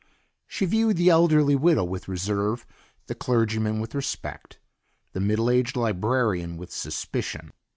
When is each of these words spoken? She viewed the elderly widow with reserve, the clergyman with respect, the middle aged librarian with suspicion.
She 0.47 0.65
viewed 0.65 0.97
the 0.97 1.09
elderly 1.09 1.53
widow 1.55 1.83
with 1.83 2.07
reserve, 2.07 2.65
the 3.05 3.13
clergyman 3.13 3.79
with 3.79 3.93
respect, 3.93 4.57
the 5.13 5.19
middle 5.19 5.47
aged 5.47 5.75
librarian 5.77 6.57
with 6.57 6.71
suspicion. 6.73 7.51